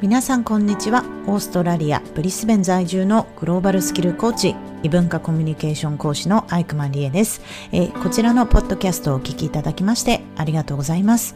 [0.00, 1.02] 皆さんこんにちは。
[1.26, 4.54] オーストラリアブリスベン在住のグローバルスキルコーチ
[4.84, 7.40] 異文化コミュニケーション講師のアイクマンリエです、
[7.72, 11.34] えー、こちらのポッドキャストをお聞きいただきましてありがとうございます。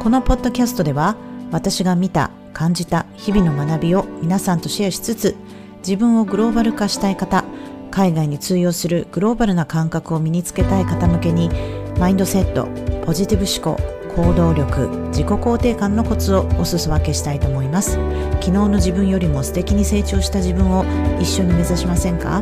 [0.00, 1.16] このポッドキャストでは
[1.52, 5.36] 私が見た感じた日々の学びを皆さんとシェアしつつ
[5.80, 7.44] 自分をグローバル化したい方
[7.90, 11.50] 海外に通用するグローバルな感覚を身につけたい方向けに
[11.98, 12.68] マインドセット
[13.04, 13.82] ポジティブ思考
[14.14, 17.98] 行動力自己肯定感のコツをおす分けしたいと思います。
[18.34, 20.84] 昨日の自分よりも素敵に成長した自分を
[21.20, 22.40] 一緒に目指しませんか？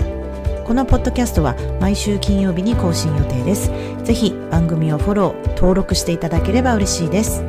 [0.67, 3.71] このポッドキャストは毎週金曜日に更新予定です。
[4.05, 7.43] ぜひ番組をフォロー登録していただければ嬉しいです。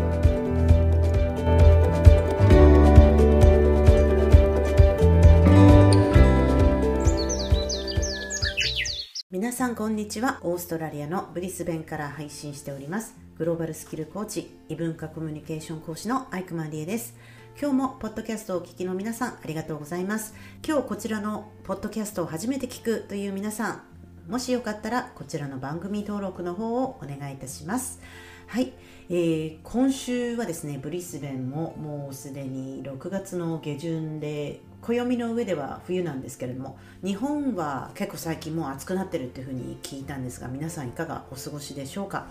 [9.47, 10.41] 皆さんこんにちは。
[10.43, 13.15] オーストラリアのブリスベンから配信しております。
[13.37, 17.15] グローバルスキルコーチ異文化コミュニケーション講師のアイクマンリエです。
[17.57, 20.35] 今日もポッドキャストをお聞きの皆さんありがとうございます。
[20.67, 23.83] 今日こちらのポッドキャストを初めて聞くという皆さ
[24.27, 28.01] んもしよかったらこちらの番組登録の方をお願いいたします。
[28.47, 28.73] はい、
[29.09, 42.25] えー、今週はですねブリスベンももうすでに6月の下旬で暦の上では冬なんですけれども日本は結構最近もう暑くなってるっていうふうに聞いたんですが皆さんいかがお過ごしでしょうか？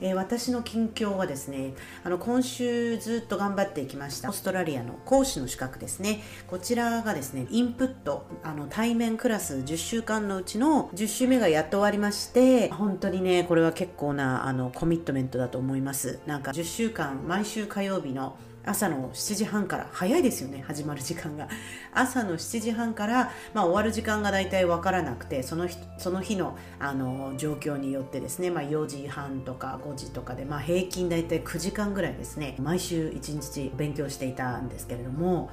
[0.00, 6.20] えー、私の近況はですねあの今週ずっと頑張っていきましたオーストラリアの講師の資格ですね。
[6.48, 16.18] こちらがですねインプットあの対面クラス10週間のうちの10週目がやっと終わりまして本当にねこれは結構なあのコミットメントだと思います。
[16.26, 21.48] なんか10週間毎週火曜日の朝の7時半から早いですよね始まる時間が。
[21.92, 35.50] 朝の7時半から、まあ、終わる時間が大体分からなくてその日その日のあの状況によってですね、まあ、4時半とか5時とかで、まあ、平均大体9時間ぐらいですね毎週1日勉強していたんですけれども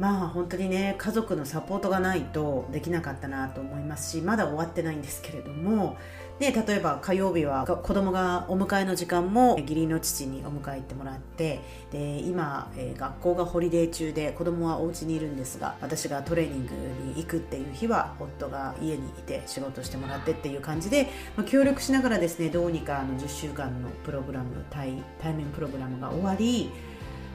[0.00, 5.98] まあ本当にね家族のサポートがないとできなかったなと思いますしまだ終わってないんですけれども
[6.38, 11.60] で例えば火曜日は子供がお迎えの時間も義理の父にお迎え行ってもらって
[11.92, 16.72] で今、え、学校がホリデー中で子供はお家にいるんですが私がトレーニング
[17.14, 26.70] に行くっていう日は夫が家にいて仕事してもらってっていう感じで、まあ、協力しながらですねどうにかあの10週間のプログラム対対面プログラムが終わり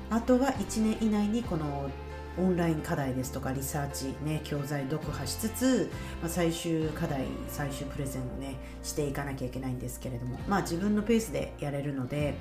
[0.10, 1.90] あとは1年以内にこの
[2.38, 5.92] オンライン課題ですとかリサーチ、ね、教材読破しつつ、
[6.22, 12.36] まあ、最終課題最終プレゼンをねしていかなきゃいけないんですけれどもまあ自分のペースでやれるので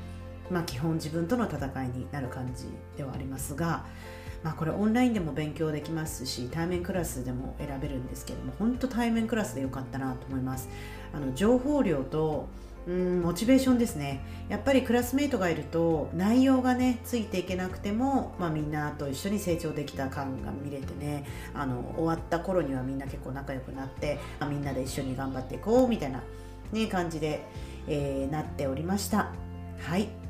[0.50, 2.66] まあ基本自分との戦いになる感じ
[2.97, 3.87] ではありますが
[4.43, 10.69] まあこれオンラインでも勉強できますし対面クラスでも選べるんですけども本当対面クラスでよかったなと思います。
[11.15, 12.49] あの情報量と
[12.87, 14.21] うんモチベーションですね。
[14.49, 21.25] やっぱりクラスメートがいると内容がねついていけなくても、まあ、みんなと一緒に成長できた感が見れてね
[21.55, 26.23] あの終わった頃にはみんな結構仲良くなって、あ、みんなで一緒に頑張っていこうみたいな、
[26.73, 27.47] ね、感じで、
[27.89, 29.33] えー、なっておりました。
[29.81, 30.24] はい。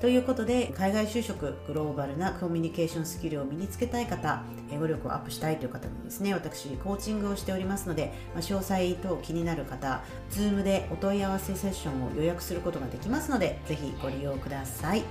[0.00, 15.02] ということで海外就職グローバルなコミュニケーションスキルを身につけたい方英語力をアップしたいという方にですね私コーチングをしておりますので、まあ、詳細等気になる方 Zoom でお問い合わせセッションを予約することができますのでぜひご利用ください。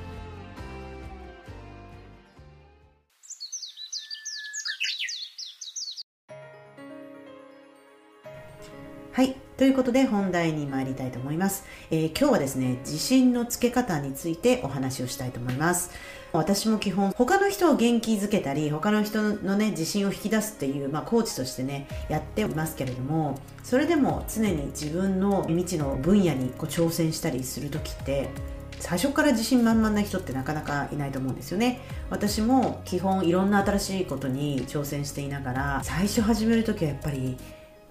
[9.17, 9.35] はい。
[9.57, 15.89] ということで本題に参りたいと思います、えー、今日はですね自信のつけ方についてお話をしたいと思います。
[16.33, 28.29] 私も基本他の人を元気づけたり他の人のね自信を引き出すっていう、まあ、コーチとしてねやっていますけれどもそれでも常に自分の未知の分野にこう挑戦したりする時って
[28.77, 31.81] 最初から自信満々な人ってなかなかいないと思うんですよね。
[32.11, 37.35] 私も基本いろんな新しいことに挑戦していながら最初始める時はやっぱり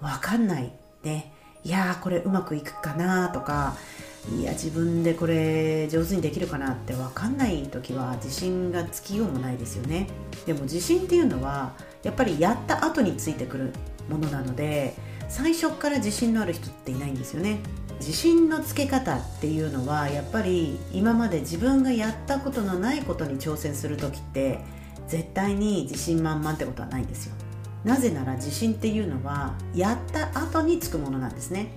[0.00, 0.85] 分かんない。
[1.06, 1.32] ね
[1.64, 3.76] いやーこれうまくいくかなとか
[4.38, 10.08] いや自分でこれ上手にできるかなって分かんない時は自信がつきようもないですよね。
[10.47, 11.72] でも自信っていうのは
[12.03, 13.72] やっぱりやった後についてくる
[14.08, 14.94] ものなので
[15.28, 17.60] 最初から自信のある人っていないんですよね。
[18.00, 24.59] 自信のつけ方っていうのはやっぱり今まで自分がやったことのないことに挑戦する時って
[25.09, 27.34] 絶対に自信満々ってことはないんですよ。
[27.86, 31.68] なぜなら自信っていうのはやった後につくものなんですね。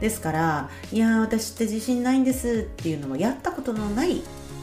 [0.00, 4.22] ですからいや私って自信ないんですっていうのはやったことのない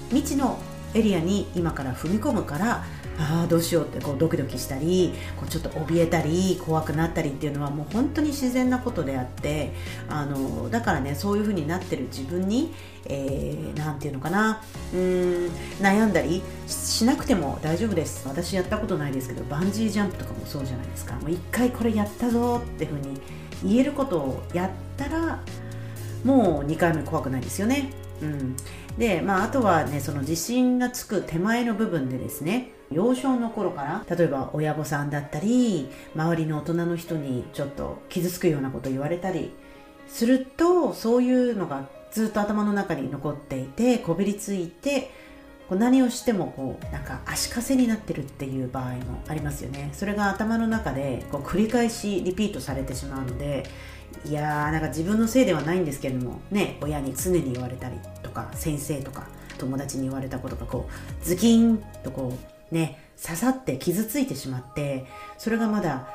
[0.09, 0.59] 未知の
[0.93, 2.83] エリアに今から踏み込むから
[3.21, 9.73] ああどうしようってこうドキドキしたりこうちょっと怯えたり怖くなったりっていうのはもう本当に自然なことであって
[10.09, 12.73] あのだからねそういう風になってる自分に
[13.07, 14.61] 何、えー、て言うのかな
[14.93, 18.27] うーん悩んだりしなくても大丈夫です。
[18.27, 21.15] 私やったことないですけどバンジージャンプとかもそうじゃないですか。
[21.15, 23.21] もう一回これやったぞって風に
[23.63, 25.39] 言えることをやったら
[26.23, 27.91] もう2回目怖くないですよね。
[28.21, 28.55] うん、
[28.97, 39.51] で、まあ、あとはねその自信がつく手前の部分でですね幼少の頃から例えば親御さんだったり周りの大人の人にちょっと傷つくようなこと言われたり
[40.07, 45.11] するとそういうのがずっと頭の中に残っていてこびりついて
[45.69, 49.89] こう何をしてもこうなんか足かせになってるっていう場合もありますよね。
[49.93, 53.63] それが頭の中でこう繰り返しリピートされてしまうので
[54.25, 59.27] いやーなんか自分のせいではないんですけれどもね親に常に言われたりとか先生とか
[59.57, 65.05] 友達に言われたことがこうズキンとこうね刺さって傷ついてしまって
[65.37, 66.07] それがまだ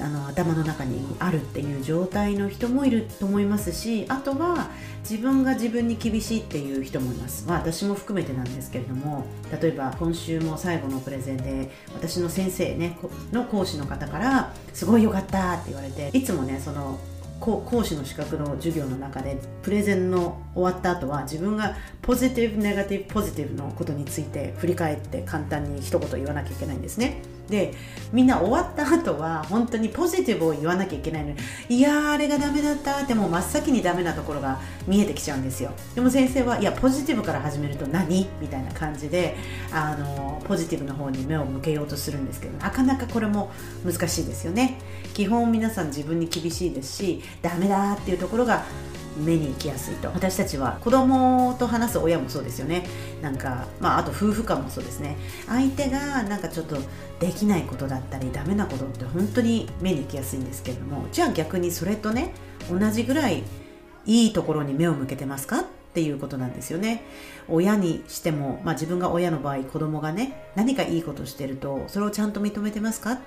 [0.00, 4.70] あの頭の中にあるっていう状態の人もいると思いますしあとは
[5.00, 9.26] 自分が自分に厳しいっていう人もいます、まあ、私も含めてなんですけれども
[9.60, 12.96] 例えば今週も最後のプレゼンで私の先生ね
[13.32, 16.98] の講師の方から「すごいよかった」って言われていつもねその
[17.40, 27.35] 講師の資格の授業の中でプレゼンの終わった後は自分がポジティブネガティブポジティブのことについて振り返って簡単に一言言わなきゃいけないんですね。
[27.48, 27.74] で
[28.12, 31.36] みんな終わった後は本当にポジティブを言わなきゃいけないのに
[31.68, 35.72] いやーあれがダメだったってもう真っ先にダメなところが見えてきちゃうんですよ。
[35.94, 38.28] でも先生はいやポジティブから始めると何？
[38.40, 39.36] みたいな感じで
[39.72, 43.50] あのポジティブの方に目を向けようとするんですけどなかなかこれも
[43.84, 44.78] 難しいですよね。
[45.14, 48.64] 基本皆さん自分に厳しいですしダメだっていうところが
[49.16, 50.08] 目に行きやすいと。
[50.08, 52.86] 私たちは子供と話す親もそうですよね。
[53.22, 55.16] なんか、まあ、あと夫婦間もそうですね。
[55.46, 56.76] 相手がなんかちょっと
[57.18, 62.34] できないことだったりダメなことって本当に目に行きやすいんですけれどもじゃあ逆にそれとね
[62.70, 63.42] 同じぐらい
[64.04, 65.64] いいところに目を向けてますかっ
[65.94, 67.02] ていうことなんですよね。
[67.48, 73.18] 親にしても、まあ、自分が親の場合子供がね何かいいことしてるとそれをちゃんと認めてますか？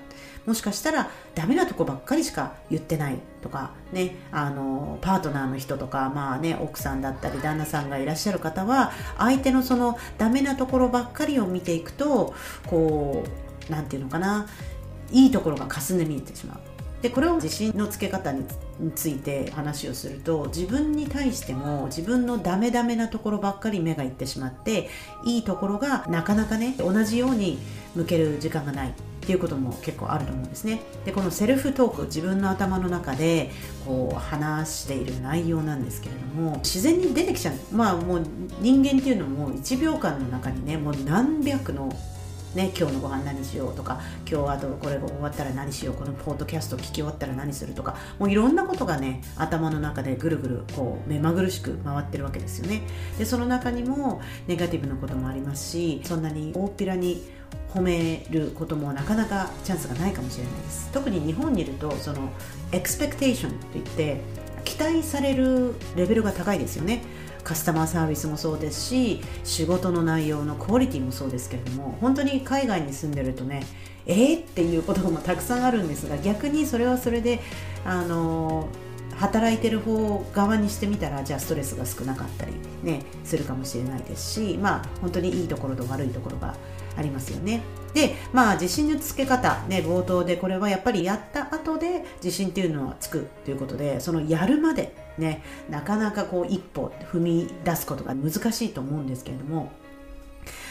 [0.46, 12.34] もしかしたらダメなとこばっかりしか言ってないとかねあのパートナーの人とかまあね奥さんだったり旦那さんがいらっしゃる方は相手のそのダメなところばっかりを見ていくと
[12.66, 13.24] こ
[13.68, 14.46] う何て言うのかな
[15.12, 16.58] いいところがかすんで見えてしまう。
[17.02, 18.44] でこれを自信のつけ方に
[18.94, 24.90] ついて話をすると自分に対しても自分のダメダメなところばっかり目がいってしまって
[25.24, 27.58] いいところがなかなかね同じように
[27.94, 28.92] 向ける時間がない。
[29.22, 30.80] っていうことも結構あると思うんですね。
[31.04, 33.50] でこのセルフトーク自分の頭の中で
[33.86, 37.54] こう話している内容なんですけれども自然に出てきちゃう。
[37.74, 38.26] まあもう
[38.60, 41.92] 人間っていうのも1秒間の中にねもう何百の
[42.54, 52.82] ね、今日のご飯何しようとか今日あとこれが終わったら何しようこのポッドキャスト聞き終わったら何するとかもういろんなことがね頭の中でぐるぐるこう目まぐるしく回ってるわけですよね。
[53.18, 57.22] でその中にもネガティブなこともありますしそんなに大っぴらに
[57.74, 60.90] 褒めることもなかなかチャンスがないかもしれないです。
[60.92, 62.30] 特に日本にいるとその
[62.72, 64.20] エクスペクテーションといって
[64.64, 67.02] 期待されるレベルが高いですよね。
[67.42, 73.62] カスタマーサービスもそうですし仕事の内容のクオリティもそうですけれども本当に海外に住んでるとね
[74.06, 77.40] えー、っていうこともたくさんあるんですが逆にそれはそれで
[77.84, 78.68] あの
[79.16, 82.52] 働いてる方側にしてみたらじゃあストレスが少なかったり
[82.82, 86.54] ねするかもしれないですしまあ本当にいいところと悪いところが
[87.00, 87.62] ありますよね。
[87.94, 99.72] で、まあ自信のつけ方、ね、冒頭でこれはやっぱりやった後で自信っていうのはつくということで、そのやるまでね、なかなかこう一歩踏み出すことが難しいと思うんですけれども、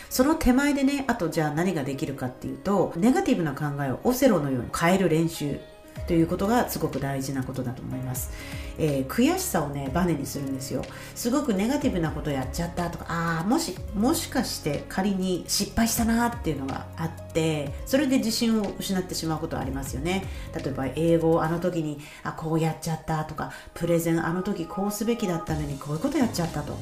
[0.09, 5.59] その手前でね、あとじゃあ何ができるかっていうと、ネガティブな考えをオセロのように変える練習
[6.07, 8.31] ということがすごく大事なことだと思います、
[8.79, 10.83] えー、悔しさをねバネにするんですよ。
[11.13, 20.25] すごくネガティブなことやっちゃったとかああもしもしかして仮に失敗したなっていうのがあってそれで自信を失ってしまうことはありますよね。
[20.55, 26.75] 例えば英語をあの時にあこうやっちゃったとかプレゼンあの時こうすべきだったのにこういうことやっちゃったと。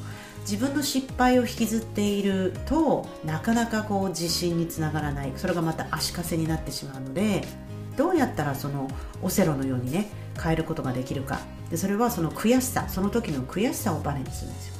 [0.49, 5.33] 自分の失敗を引きずっているとなかなかこう自信につながらない。
[5.35, 7.45] それがまた足かせになってしまうので
[7.97, 8.89] どうやったらその
[9.21, 10.07] オセロのようにね
[10.41, 11.39] 変えることができるか。
[11.69, 14.73] でそれはその悔しさその時の悔しさをバネにするんですよ。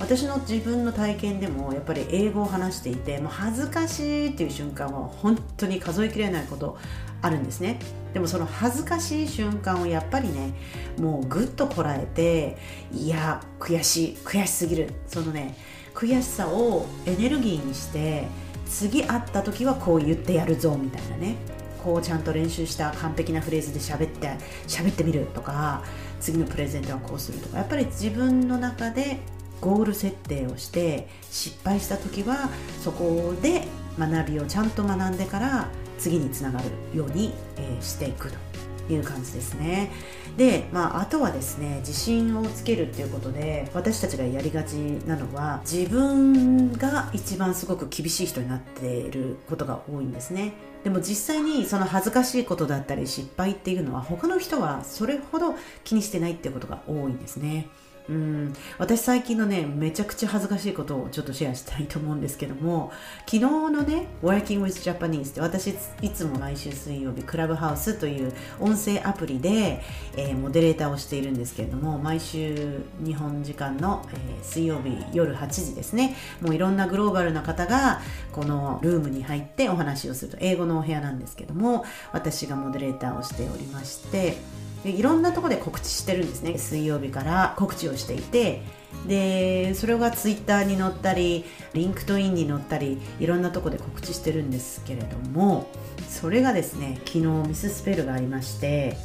[0.00, 6.76] 私の自分の体験でもやっぱり英語を話していてもう恥ずかしいっていう瞬間は本当に数えきれないこと
[7.22, 7.78] あるんですね。
[8.12, 10.52] でもその恥ずかしい瞬間をやっぱりね
[10.98, 12.58] もうぐっとこらえて
[12.92, 14.92] いや悔しい悔しすぎる。
[15.06, 15.56] そのね
[15.94, 18.26] 悔しさをエネルギーにして
[18.66, 21.36] 次会った時はこう言ってやるぞみたいなね。
[21.84, 25.84] こうちゃんと練習した完璧なフレーズで喋って喋ってみるとか
[26.18, 29.18] 次のプレゼントはこうするとかやっぱり自分の中で
[29.60, 32.48] ゴール設定をして失敗した時は
[32.82, 33.66] そこで
[33.98, 39.92] 学びをちゃんと学んでから次につながるように、えしていくという感じですね。
[40.36, 44.72] で、まあ、あとはですね自信をつけるっていうことで私たちがやりがち
[45.06, 57.68] なのは自分が一番すごく厳しい人になっていることが多いんですねでも実際にその恥ずかしいことだったり失敗っていうのは他の人はそれほど気にしてないっていうことが多いんですね。
[58.08, 58.52] うん。
[58.78, 69.82] 私最近のねめちゃくちゃ恥ずかしいことをちょっとシェアしたいと思うんですけども昨日のね Working with Japanese って私いつも毎週水曜日クラブハウスという音声アプリで、
[70.16, 76.16] えー、モデレーターをしているんですけれども毎週日本時間の、えー、水曜日夜8時ですね。
[76.40, 80.38] もういろんなグローバルな方がこのルームに入ってお話をすると。
[80.40, 84.36] 英語のお部屋なんですけども私がモデレーターをしておりまして
[84.84, 86.58] でいろんなとこで告知してるんですね。
[86.58, 88.62] 水曜日から告知をしていて。
[89.08, 95.68] でそれがツイッターに載ったりリンクトインに載ったりいろんなとこで告知してるんですけれども
[96.08, 98.96] それがですね昨日 misspell がありまして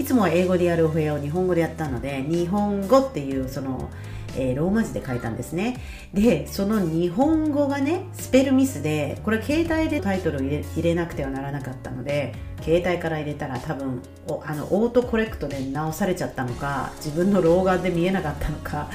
[0.00, 3.90] いつもは英語でやるお部屋を日本語でやったので日本語っていうその
[4.36, 5.80] えー、ローマ字で書いたんですね。
[6.12, 18.90] でその日本語がねスペルミスでこれ携帯でタイトルを入れ入れなくてはならなかったので携帯から入れたら多分おあのオートコレクトで直されちゃったのか自分の老眼で見えなかったのか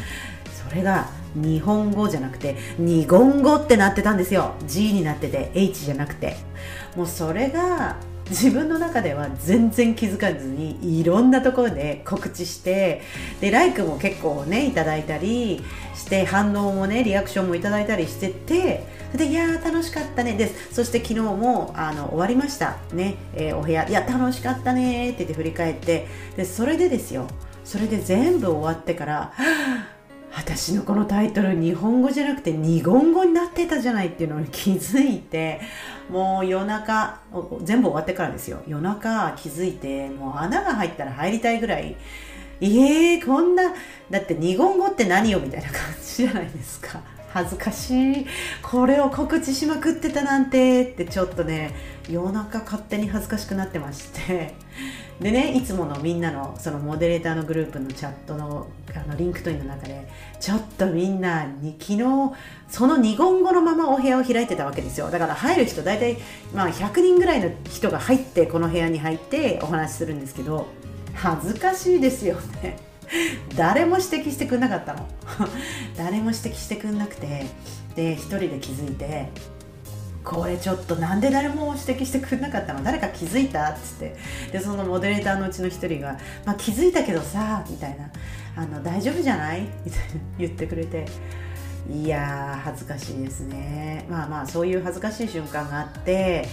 [0.70, 4.56] それが日本語じゃなくて日本語ってなってたんですよ。
[4.68, 6.38] G になってて H じゃなくて。
[6.96, 7.98] もうそれが
[8.30, 13.02] 自分の中では全然気づかずにいろんなところで告知して
[13.42, 15.64] でライクも結構ねいただいたり
[15.96, 20.34] して反応もねリアクションもいただいたりしててでいやー楽しかったね。
[20.34, 23.88] ですそして昨日もあの終わりましたね、えー、お部屋。
[23.90, 26.08] いや楽しかったねって言って振り返って。
[26.38, 27.28] でそれでですよ。
[27.66, 29.34] それで全部終わってから
[30.36, 35.60] 私のこのタイトル日本語じゃなくて日本語になってたじゃないっていうのに気づいて
[36.10, 37.20] もう夜中
[37.64, 38.62] 全部終わってからですよ。
[38.68, 41.96] 夜中気づいてもう穴が入ったら入りたいぐらい
[42.62, 43.74] えー、こんな
[44.10, 47.02] だって日本語って何よみたいな感じじゃないですか。
[47.32, 48.26] 恥ずかしい。
[48.62, 50.84] これを告知しまくってたなんて。
[50.84, 51.74] ってちょっとね
[52.10, 54.54] 夜中勝手に恥ずかしくなってまして。
[55.20, 60.08] でねいつものみんなのそのモデレーターのグループのチャットのあのリンクトインの中で
[60.40, 62.04] ちょっとみんなに昨日
[62.70, 65.12] その日本語のままお部屋を開いてたわけですよ。
[65.12, 66.18] だから入る人大体
[66.54, 70.68] まあ100人ぐらいの人が入ってこの部屋に入ってお話しするんですけど
[71.14, 72.89] 恥ずかしいですよね。
[73.56, 75.08] 誰も指摘してくんなかったの。
[75.98, 77.46] 誰も指摘してくんなくて
[77.96, 79.30] で一人で気づいて
[80.24, 82.84] これちょっとなんで誰も指摘してくれなかったの？
[82.84, 83.70] 誰か気づいた？
[83.70, 84.16] っつって。
[84.52, 88.10] でそのモデレーターのうちの一人が「まあ、気づいたけどさ」みたいな。
[88.56, 90.06] あの「大丈夫じゃない?」みたいな
[90.38, 91.06] 言ってくれて。
[91.92, 94.06] いやー恥ずかしいですね。
[94.10, 96.48] まあまあそういう恥ずかしい瞬間があって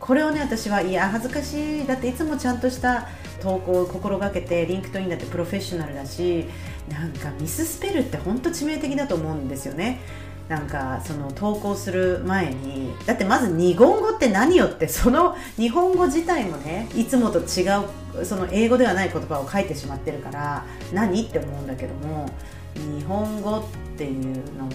[0.00, 1.86] これをね私はいや恥ずかしい。
[1.86, 3.08] だっていつもちゃんとした
[3.40, 6.46] 投稿を心がけてリンクトインだってプロフェッショナルだし
[6.88, 10.00] なんか misspell って本当致命的だと思うんですよね。
[10.48, 17.62] なんかその投稿する前にだってまず日本語って何よってその日本語自体もねいつもと違
[18.18, 22.28] うその英語ではない言葉を書いてしまってるから何って思うんだけども
[22.74, 23.62] 日本語っ
[23.96, 24.70] ていうのも、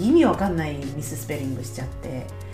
[0.00, 2.45] 意味わかんない misspelling しちゃって。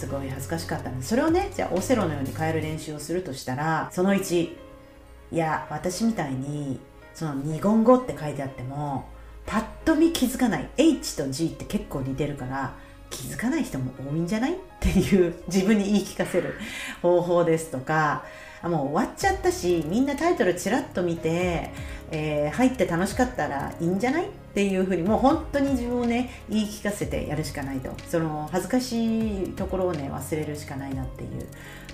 [0.00, 4.56] すごい恥ずかしかったんでそれをねじゃあオセロのように変える練習をするとしたらその1い
[5.36, 6.80] や私みたいに
[7.12, 9.04] その日本語って書いてあっても
[9.44, 12.74] パッと見気づかない H と G って結構似てるから
[13.10, 16.54] 気づかない人も多いんじゃないっていう自分に言い聞かせる
[17.02, 18.24] 方法ですとか
[18.62, 21.72] もう終わっちゃったしみんなタイトルちらっと見て、
[22.10, 27.90] えー、入って楽しかったらいいんじゃないっていうふうにもう本当に自分をね言い聞かせてやるしかないと。
[28.08, 31.46] その恥ずかしいところをね忘れるしかないなっていう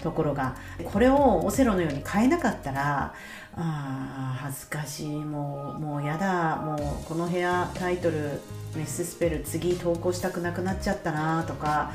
[0.02, 3.14] ところがこれをオセロのように変えなかったら
[3.56, 8.40] あ恥ずかしいもうもうやだもうこの部屋タイトル
[8.74, 11.92] メススペル次投稿したくなくなっちゃったなとか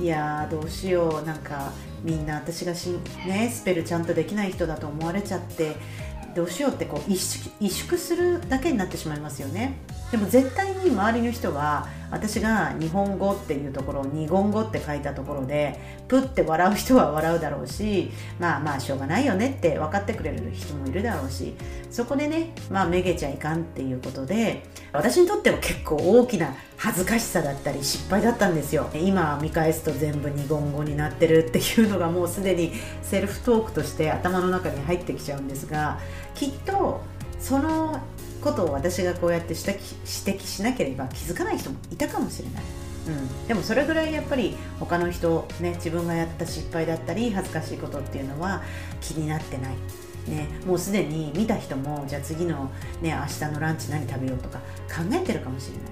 [0.00, 1.72] いやどうしようなんか
[2.02, 5.76] みんな私がし、ね、スペルちゃんとできない人だと思われちゃって
[6.36, 7.16] どうしようってこう萎
[7.70, 9.78] 縮するだけになってしまいますよね。
[10.12, 21.54] でも絶対に周りの人は私が日本語っていうところを日本語って書いたところでプって笑う人は笑うだろうしまあまあしょうがないよねって分かってくれる人もいるだろうし
[21.90, 28.88] そこでねまあめげちゃいかんっていうことで私にとっては結構大きな恥ずかしさだったり失敗だったんですよ。
[28.94, 32.72] 今見返すと全部日本語になってるっていうのがもうすでに
[33.02, 35.98] セルフトークとして頭の中に入ってきちゃうんですが
[36.34, 37.00] きっと
[37.38, 38.00] その
[38.46, 39.72] ことを私がこうやって指摘
[40.28, 42.62] 指摘しなければ気づかない人もいたかもしれない、
[43.08, 48.62] うん、でもそれぐらいやっぱり他の人、ね、自分がやった失敗だったり恥ずかしいことっていうのは
[49.00, 49.74] 気になってない。
[50.28, 52.68] ね、もうすでに見た人もじゃあ次の、
[53.00, 55.86] ね、明日のランチ何食べようとか考えてるかもしれない。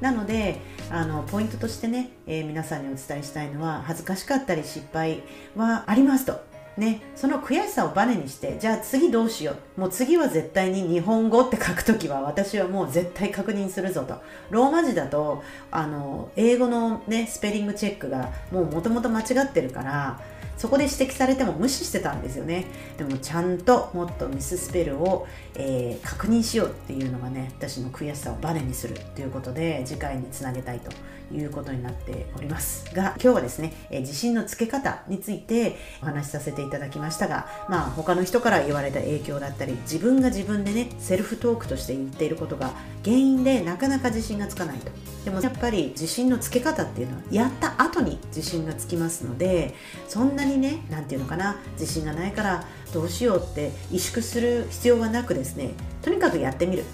[0.00, 0.58] なので
[0.90, 5.22] あのポイントとしてね、えー、皆さんにお伝えしたいのは恥ずかしかったり失敗
[5.54, 6.53] はありますと。
[6.76, 9.80] ね、その悔しさをバネにしてじゃあ次どうしよう。
[9.80, 14.20] もう次は絶対に日本語って書くときは私はもう絶対確認するぞと。
[14.50, 20.20] ローマ字だとあの英語の、ね、スペリングチェックがもうもともと間違ってるから
[20.56, 22.66] そこで指摘されても無視してたんですよね。
[22.96, 30.90] でもちゃんともっとミススペルを、えー、確認しようっていうのがね私の悔しさをバネにするということで次回につなげたいと
[31.34, 42.72] いうことになっておりますが今日はですね、えー、自信のつけ方についてお話しさせていただきましたがまあ他の人から言われた影響だったり自分が自分でねセルフトークとして言っていることが
[43.04, 44.90] 原因でなかなか自信がつかないと。
[45.24, 49.74] でもやっぱり自信のつけ方っていうのはやった後に自信がつきますので
[50.06, 55.70] そんなにね何て言うのかな自信がないからどうしようって萎縮する必要はなくですね
[56.02, 56.84] とにかくやってみる。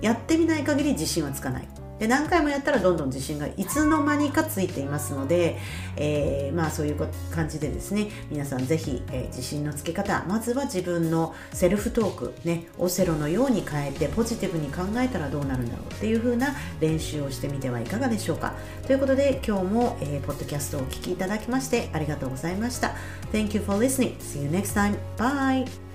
[0.00, 1.79] やってみない限り自信はつかない。
[2.00, 5.58] で何回もやったらどんどん自信がいつの間にかついていますので、
[5.96, 18.54] えー、まあそういう感じでですね皆さんぜひ、えー、自信のつけ方まずは自分のセルフトークねオセロのように変えてポジティブに考えたらどうなるんだろうっていう風な練習をしてみてはいかがでしょうか
[18.86, 22.94] ということで今日も、えー、ポッドキャストをお聴きいただきましてありがとうございました
[23.30, 24.16] Thank you for listening.
[24.18, 24.96] See you next time.
[25.18, 25.89] Bye.